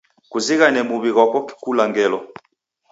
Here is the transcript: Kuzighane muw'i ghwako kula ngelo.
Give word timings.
Kuzighane 0.31 0.81
muw'i 0.87 1.11
ghwako 1.15 1.39
kula 1.61 1.83
ngelo. 1.89 2.19